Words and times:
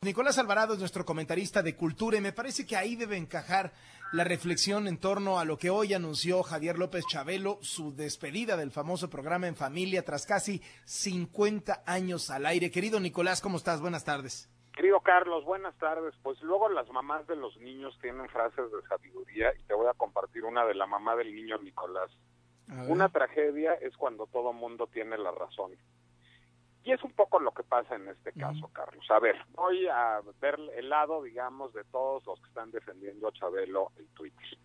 Nicolás 0.00 0.38
Alvarado 0.38 0.74
es 0.74 0.78
nuestro 0.78 1.04
comentarista 1.04 1.60
de 1.60 1.74
cultura 1.74 2.16
y 2.16 2.20
me 2.20 2.32
parece 2.32 2.64
que 2.64 2.76
ahí 2.76 2.94
debe 2.94 3.16
encajar 3.16 3.72
la 4.12 4.22
reflexión 4.22 4.86
en 4.86 4.96
torno 4.96 5.40
a 5.40 5.44
lo 5.44 5.58
que 5.58 5.70
hoy 5.70 5.92
anunció 5.92 6.44
Javier 6.44 6.78
López 6.78 7.04
Chabelo, 7.08 7.58
su 7.62 7.92
despedida 7.96 8.56
del 8.56 8.70
famoso 8.70 9.10
programa 9.10 9.48
En 9.48 9.56
Familia 9.56 10.04
tras 10.04 10.24
casi 10.24 10.62
50 10.84 11.82
años 11.84 12.30
al 12.30 12.46
aire. 12.46 12.70
Querido 12.70 13.00
Nicolás, 13.00 13.40
¿cómo 13.40 13.56
estás? 13.56 13.80
Buenas 13.80 14.04
tardes. 14.04 14.48
Querido 14.72 15.00
Carlos, 15.00 15.44
buenas 15.44 15.76
tardes. 15.78 16.14
Pues 16.22 16.40
luego 16.42 16.68
las 16.68 16.88
mamás 16.90 17.26
de 17.26 17.34
los 17.34 17.56
niños 17.56 17.98
tienen 18.00 18.28
frases 18.28 18.70
de 18.70 18.88
sabiduría 18.88 19.52
y 19.58 19.64
te 19.64 19.74
voy 19.74 19.88
a 19.88 19.94
compartir 19.94 20.44
una 20.44 20.64
de 20.64 20.76
la 20.76 20.86
mamá 20.86 21.16
del 21.16 21.34
niño 21.34 21.58
Nicolás. 21.58 22.08
Una 22.86 23.08
tragedia 23.08 23.74
es 23.74 23.96
cuando 23.96 24.28
todo 24.28 24.52
mundo 24.52 24.86
tiene 24.86 25.18
la 25.18 25.32
razón. 25.32 25.72
Y 26.88 26.92
es 26.92 27.04
un 27.04 27.12
poco 27.12 27.38
lo 27.38 27.52
que 27.52 27.62
pasa 27.64 27.96
en 27.96 28.08
este 28.08 28.32
caso, 28.32 28.70
Carlos. 28.72 29.04
A 29.10 29.18
ver, 29.18 29.36
voy 29.54 29.86
a 29.88 30.22
ver 30.40 30.58
el 30.74 30.88
lado, 30.88 31.22
digamos, 31.22 31.74
de 31.74 31.84
todos 31.84 32.24
los 32.24 32.40
que 32.40 32.48
están 32.48 32.70
defendiendo 32.70 33.28
a 33.28 33.32
Chabelo 33.32 33.92
en 33.98 34.06
Twitter. 34.14 34.58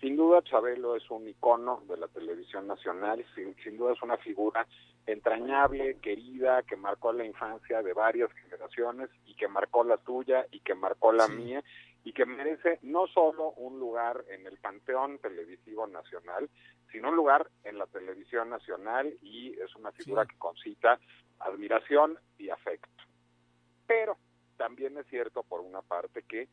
Sin 0.00 0.16
duda, 0.16 0.42
Chabelo 0.42 0.94
es 0.94 1.10
un 1.10 1.26
icono 1.26 1.82
de 1.88 1.96
la 1.96 2.08
televisión 2.08 2.66
nacional, 2.66 3.24
sin, 3.34 3.54
sin 3.56 3.76
duda 3.76 3.94
es 3.94 4.02
una 4.02 4.18
figura 4.18 4.66
entrañable, 5.06 5.98
querida, 6.00 6.62
que 6.62 6.76
marcó 6.76 7.12
la 7.12 7.24
infancia 7.24 7.82
de 7.82 7.92
varias 7.92 8.30
generaciones 8.32 9.08
y 9.24 9.34
que 9.34 9.48
marcó 9.48 9.84
la 9.84 9.96
tuya 9.96 10.46
y 10.50 10.60
que 10.60 10.74
marcó 10.74 11.12
la 11.12 11.28
mía 11.28 11.62
y 12.04 12.12
que 12.12 12.26
merece 12.26 12.78
no 12.82 13.06
solo 13.08 13.50
un 13.56 13.78
lugar 13.80 14.24
en 14.28 14.46
el 14.46 14.58
panteón 14.58 15.18
televisivo 15.18 15.86
nacional, 15.86 16.48
sino 16.92 17.08
un 17.08 17.16
lugar 17.16 17.48
en 17.64 17.78
la 17.78 17.86
televisión 17.86 18.50
nacional 18.50 19.12
y 19.22 19.58
es 19.60 19.74
una 19.74 19.92
figura 19.92 20.24
que 20.24 20.36
concita 20.38 21.00
admiración 21.40 22.18
y 22.38 22.50
afecto. 22.50 23.02
Pero 23.86 24.16
también 24.56 24.96
es 24.98 25.06
cierto, 25.08 25.42
por 25.42 25.60
una 25.60 25.82
parte, 25.82 26.22
que 26.22 26.48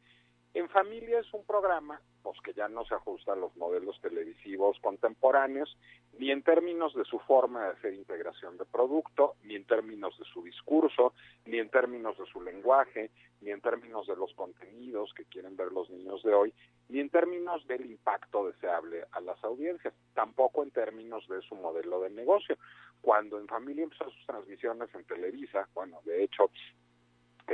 en 0.54 0.70
familia 0.70 1.20
es 1.20 1.34
un 1.34 1.44
programa 1.46 2.00
pues, 2.22 2.40
que 2.42 2.54
ya 2.54 2.68
no 2.68 2.86
se 2.86 2.96
ajusta 2.96 3.34
a 3.34 3.36
los 3.36 3.56
modelos 3.58 4.00
televisivos 4.02 4.78
contemporáneos, 4.82 5.78
ni 6.20 6.32
en 6.32 6.44
términos 6.44 6.94
de 6.94 7.04
su 7.06 7.20
forma 7.20 7.66
de 7.66 7.72
hacer 7.72 7.94
integración 7.94 8.58
de 8.58 8.66
producto, 8.66 9.36
ni 9.44 9.56
en 9.56 9.66
términos 9.66 10.18
de 10.20 10.26
su 10.26 10.44
discurso, 10.44 11.14
ni 11.46 11.58
en 11.58 11.70
términos 11.70 12.18
de 12.18 12.26
su 12.28 12.42
lenguaje, 12.42 13.10
ni 13.42 13.52
en 13.52 13.62
términos 13.62 14.08
de 14.08 14.16
los 14.16 14.34
contenidos 14.36 15.14
que 15.16 15.26
quieren 15.26 15.58
ver 15.58 15.72
los 15.72 15.90
niños 15.90 16.22
de 16.24 16.34
hoy, 16.34 16.54
ni 16.88 17.00
en 17.00 17.10
términos 17.10 17.66
del 17.68 17.86
impacto 17.86 18.48
deseable 18.48 19.06
a 19.12 19.22
las 19.22 19.44
audiencias, 19.44 19.94
tampoco 20.14 20.64
en 20.64 20.72
términos 20.72 21.28
de 21.28 21.42
su 21.42 21.56
modelo 21.56 22.00
de 22.02 22.12
negocio. 22.12 22.58
Cuando 23.02 23.38
en 23.38 23.48
familia 23.48 23.84
empezó 23.84 24.10
sus 24.10 24.26
transmisiones 24.26 24.94
en 24.94 25.04
Televisa, 25.04 25.68
bueno, 25.74 26.00
de 26.06 26.24
hecho, 26.24 26.50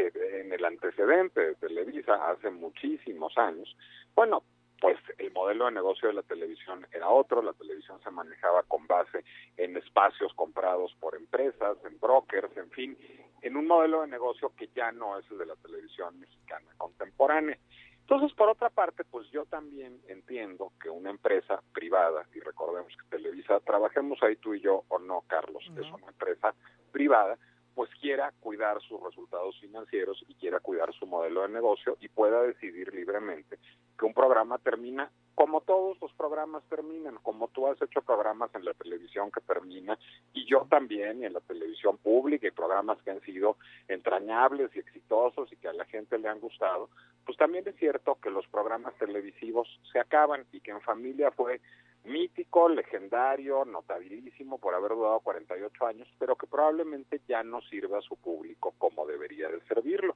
eh, 0.08 0.42
en 0.42 0.54
el 0.54 0.64
antecedente 0.66 1.40
de 1.42 1.56
Televisa 1.56 2.30
hace 2.30 2.50
muchísimos 2.50 3.38
años, 3.38 3.76
bueno, 4.16 4.44
pues 4.80 4.98
el 5.18 5.32
modelo 5.34 5.66
de 5.66 5.72
negocio 5.72 6.08
de 6.08 6.14
la 6.14 6.24
televisión 6.24 6.88
era 6.92 7.10
otro, 7.10 7.42
la 7.42 7.54
televisión 7.54 8.02
se 8.02 8.12
manejaba 8.12 8.64
con 8.64 8.88
base 8.88 9.24
en 9.58 9.76
espacios 9.78 10.34
comprados 10.34 10.96
por 11.00 11.16
empresas, 11.16 11.78
en 11.86 12.00
brokers, 12.00 12.56
en 12.56 12.72
fin, 12.72 12.98
en 13.42 13.58
un 13.58 13.68
modelo 13.68 14.02
de 14.02 14.08
negocio 14.08 14.54
que 14.56 14.70
ya 14.76 14.92
no 14.92 15.18
es 15.18 15.30
el 15.32 15.38
de 15.40 15.46
la 15.46 15.56
televisión 15.58 16.20
mexicana 16.20 16.68
contemporánea. 16.78 17.58
Entonces, 18.02 18.36
por 18.36 18.50
otra 18.50 18.70
parte, 18.72 19.04
pues 19.04 19.30
yo 19.30 19.46
también 19.46 20.02
entiendo 20.08 20.72
que 20.82 20.90
una 20.90 21.12
empresa 21.12 21.62
privada, 21.74 22.26
y 22.34 22.40
recordemos 22.40 22.92
que 22.98 23.18
Televisa, 23.18 23.60
trabajemos 23.60 24.18
ahí 24.24 24.36
tú 24.38 24.56
y 24.56 24.62
yo 24.62 24.84
o 24.88 24.98
no, 24.98 25.24
Carlos, 25.28 25.64
es 25.78 25.92
una 25.92 26.08
empresa 26.08 26.56
privada, 26.92 27.38
pues 27.80 27.92
quiera 28.02 28.34
cuidar 28.42 28.82
sus 28.82 29.02
resultados 29.02 29.58
financieros 29.62 30.22
y 30.28 30.34
quiera 30.34 30.60
cuidar 30.60 30.94
su 30.94 31.06
modelo 31.06 31.44
de 31.44 31.48
negocio 31.48 31.96
y 32.02 32.10
pueda 32.10 32.42
decidir 32.42 32.94
libremente 32.94 33.58
que 33.98 34.06
un 34.06 34.14
programa 34.14 34.58
termina 34.58 35.10
como 35.34 35.62
todos 35.62 35.98
los 36.02 36.12
programas 36.12 36.62
terminan, 36.68 37.16
como 37.24 37.48
tú 37.48 37.68
has 37.68 37.82
hecho 37.82 38.02
programas 38.02 38.54
en 38.54 38.66
la 38.66 38.74
televisión 38.74 39.32
que 39.32 39.40
termina 39.40 39.98
y 40.34 40.46
yo 40.46 40.68
también 40.70 41.22
y 41.22 41.26
en 41.28 41.32
la 41.32 41.40
televisión 41.40 41.98
pública 42.00 42.46
y 42.48 42.52
programas 42.52 43.02
que 43.02 43.12
han 43.12 43.22
sido 43.22 43.56
entrañables 43.88 44.76
y 44.76 44.80
exitosos 44.80 45.50
y 45.54 45.56
que 45.56 45.70
a 45.70 45.74
la 45.74 45.86
gente 45.86 46.18
le 46.18 46.28
han 46.28 46.42
gustado, 46.42 46.90
pues 47.26 47.38
también 47.38 47.66
es 47.66 47.78
cierto 47.78 48.18
que 48.22 48.30
los 48.30 48.46
programas 48.48 48.94
televisivos 48.96 49.80
se 49.94 50.00
acaban 50.00 50.46
y 50.52 50.60
que 50.60 50.72
en 50.72 50.82
familia 50.82 51.32
fue 51.32 51.62
mítico, 52.04 52.70
legendario, 52.70 53.66
notabilísimo 53.66 54.58
por 54.58 54.74
haber 54.74 54.92
durado 54.92 55.20
48 55.20 55.86
años, 55.86 56.08
pero 56.18 56.36
que 56.36 56.48
probablemente 56.48 57.22
ya 57.28 57.44
no 57.44 57.62
sirva 57.62 58.00
a 58.00 58.02
su 58.02 58.16
público 58.18 58.74
como 58.78 59.06
debería 59.06 59.50
de 59.50 59.62
servirlo. 59.62 60.16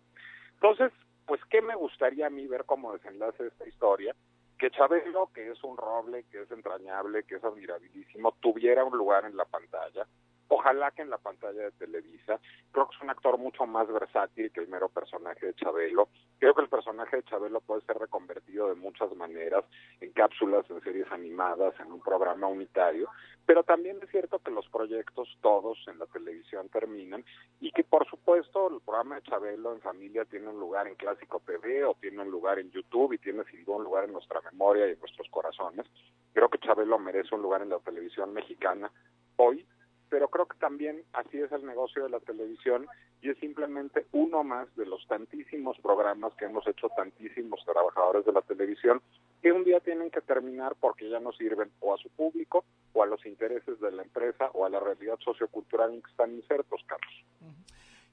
Entonces, 0.53 0.91
pues, 1.25 1.41
¿qué 1.49 1.61
me 1.61 1.75
gustaría 1.75 2.27
a 2.27 2.29
mí 2.29 2.47
ver 2.47 2.65
como 2.65 2.93
desenlace 2.93 3.47
esta 3.47 3.67
historia? 3.67 4.15
Que 4.57 4.71
Chabelo, 4.71 5.29
que 5.33 5.51
es 5.51 5.63
un 5.63 5.77
roble, 5.77 6.23
que 6.31 6.41
es 6.41 6.51
entrañable, 6.51 7.23
que 7.23 7.35
es 7.35 7.43
admirabilísimo, 7.43 8.33
tuviera 8.39 8.83
un 8.83 8.97
lugar 8.97 9.25
en 9.25 9.35
la 9.35 9.45
pantalla, 9.45 10.07
Ojalá 10.49 10.91
que 10.91 11.01
en 11.01 11.09
la 11.09 11.17
pantalla 11.17 11.63
de 11.63 11.71
Televisa, 11.71 12.39
creo 12.71 12.87
que 12.87 12.95
es 12.95 13.01
un 13.01 13.09
actor 13.09 13.37
mucho 13.37 13.65
más 13.65 13.87
versátil 13.87 14.51
que 14.51 14.59
el 14.59 14.67
mero 14.67 14.89
personaje 14.89 15.47
de 15.47 15.53
Chabelo. 15.55 16.09
Creo 16.39 16.53
que 16.53 16.61
el 16.61 16.69
personaje 16.69 17.17
de 17.17 17.23
Chabelo 17.23 17.61
puede 17.61 17.81
ser 17.81 17.97
reconvertido 17.97 18.69
de 18.69 18.75
muchas 18.75 19.13
maneras, 19.15 19.63
en 20.01 20.11
cápsulas, 20.11 20.69
en 20.69 20.81
series 20.81 21.11
animadas, 21.11 21.73
en 21.79 21.91
un 21.91 22.01
programa 22.01 22.47
unitario, 22.47 23.09
pero 23.45 23.63
también 23.63 23.99
es 24.01 24.09
cierto 24.09 24.39
que 24.39 24.51
los 24.51 24.67
proyectos 24.69 25.27
todos 25.41 25.77
en 25.87 25.99
la 25.99 26.05
televisión 26.07 26.69
terminan 26.69 27.25
y 27.59 27.71
que 27.71 27.83
por 27.83 28.07
supuesto 28.07 28.69
el 28.69 28.81
programa 28.81 29.15
de 29.15 29.23
Chabelo 29.23 29.73
en 29.73 29.81
familia 29.81 30.25
tiene 30.25 30.47
un 30.47 30.59
lugar 30.59 30.87
en 30.87 30.95
Clásico 30.95 31.41
TV 31.45 31.83
o 31.83 31.95
tiene 31.99 32.21
un 32.21 32.31
lugar 32.31 32.59
en 32.59 32.71
YouTube 32.71 33.13
y 33.13 33.17
tiene 33.17 33.43
sin 33.45 33.65
duda 33.65 33.77
un 33.77 33.83
lugar 33.83 34.05
en 34.05 34.13
nuestra 34.13 34.39
memoria 34.41 34.87
y 34.87 34.91
en 34.91 34.99
nuestros 34.99 35.27
corazones. 35.29 35.85
Creo 36.33 36.49
que 36.49 36.59
Chabelo 36.59 36.97
merece 36.99 37.35
un 37.35 37.41
lugar 37.41 37.61
en 37.61 37.69
la 37.69 37.79
televisión 37.79 38.33
mexicana 38.33 38.91
hoy 39.35 39.65
pero 40.13 40.27
creo 40.27 40.45
que 40.45 40.59
también 40.59 41.03
así 41.13 41.39
es 41.39 41.51
el 41.51 41.65
negocio 41.65 42.03
de 42.03 42.09
la 42.11 42.19
televisión 42.19 42.85
y 43.19 43.31
es 43.31 43.37
simplemente 43.39 44.05
uno 44.11 44.43
más 44.43 44.67
de 44.75 44.85
los 44.85 45.03
tantísimos 45.07 45.75
programas 45.79 46.35
que 46.35 46.45
hemos 46.45 46.67
hecho 46.67 46.87
tantísimos 46.95 47.59
trabajadores 47.65 48.23
de 48.23 48.31
la 48.31 48.43
televisión 48.43 49.01
que 49.41 49.51
un 49.51 49.63
día 49.63 49.79
tienen 49.79 50.11
que 50.11 50.21
terminar 50.21 50.75
porque 50.79 51.09
ya 51.09 51.19
no 51.19 51.31
sirven 51.31 51.71
o 51.79 51.95
a 51.95 51.97
su 51.97 52.09
público 52.09 52.63
o 52.93 53.01
a 53.01 53.07
los 53.07 53.25
intereses 53.25 53.79
de 53.79 53.91
la 53.91 54.03
empresa 54.03 54.51
o 54.53 54.67
a 54.67 54.69
la 54.69 54.79
realidad 54.79 55.17
sociocultural 55.17 55.95
en 55.95 56.03
que 56.03 56.11
están 56.11 56.31
insertos, 56.35 56.85
Carlos. 56.85 57.25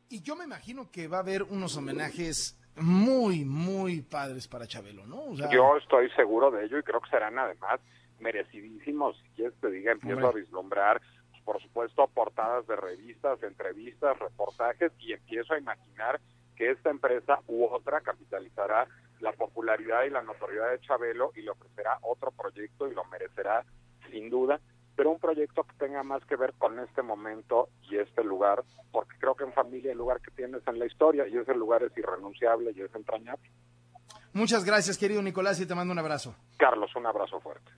Y 0.09 0.23
yo 0.23 0.37
me 0.37 0.45
imagino 0.45 0.91
que 0.91 1.07
va 1.07 1.19
a 1.19 1.21
haber 1.21 1.43
unos 1.43 1.77
homenajes 1.77 2.59
muy, 2.77 3.45
muy 3.45 4.01
padres 4.01 4.49
para 4.49 4.67
Chabelo, 4.67 5.05
¿no? 5.07 5.35
Yo 5.53 5.77
estoy 5.77 6.09
seguro 6.13 6.51
de 6.51 6.65
ello 6.65 6.79
y 6.79 6.83
creo 6.83 7.03
que 7.03 7.11
serán 7.11 7.39
además 7.39 7.79
merecidísimos. 8.21 9.19
Si 9.19 9.29
quieres 9.37 9.55
te 9.61 9.71
diga, 9.71 9.93
empiezo 9.93 10.29
a 10.29 10.33
vislumbrar 10.33 11.03
por 11.45 11.61
supuesto, 11.63 12.07
portadas 12.09 12.67
de 12.67 12.77
revistas, 12.77 13.43
entrevistas, 13.43 14.19
reportajes 14.19 14.93
y 14.99 15.13
empiezo 15.13 15.55
a 15.55 15.59
imaginar 15.59 16.21
que 16.57 16.71
esta 16.71 16.91
empresa 16.91 17.41
u 17.47 17.65
otra 17.65 18.01
capitalizará 18.01 18.87
la 19.21 19.33
popularidad 19.33 20.05
y 20.05 20.11
la 20.11 20.23
notoriedad 20.23 20.71
de 20.71 20.81
Chabelo 20.81 21.33
y 21.35 21.43
le 21.43 21.51
ofrecerá 21.51 21.99
otro 22.03 22.31
proyecto 22.31 22.89
y 22.89 22.95
lo 22.95 23.05
merecerá 23.05 23.65
sin 24.11 24.31
duda, 24.31 24.61
pero 24.97 25.11
un 25.11 25.19
proyecto 25.19 25.65
que 25.65 25.75
tenga 25.77 26.03
más 26.03 26.25
que 26.25 26.37
ver 26.37 26.53
con 26.59 26.79
este 26.79 27.03
momento 27.03 27.69
y 27.91 27.97
este 27.97 28.23
lugar, 28.25 28.63
porque 28.93 29.17
creo 29.19 29.35
que 29.35 29.45
en 29.45 29.53
familia 29.53 29.93
el 29.93 29.99
lugar 29.99 30.21
que 30.21 30.31
tienes 30.33 30.63
en 30.67 30.79
la 30.79 30.87
historia 30.87 31.27
y 31.27 31.37
ese 31.37 31.55
lugar 31.55 31.83
es 31.83 31.97
irrenunciable 31.97 32.73
y 32.75 32.83
es 32.83 32.95
entrañable. 32.95 33.51
Muchas 34.33 34.65
gracias, 34.65 34.99
querido 34.99 35.23
Nicolás, 35.23 35.61
y 35.61 35.67
te 35.67 35.75
mando 35.75 35.93
un 35.93 35.99
abrazo. 35.99 36.37
Carlos, 36.57 36.95
un 36.95 37.07
abrazo 37.07 37.41
fuerte. 37.41 37.71